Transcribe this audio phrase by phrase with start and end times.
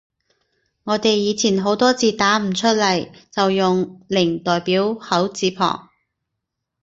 [0.85, 5.89] 我哋以前好多字打唔出來，就用 O 代表口字旁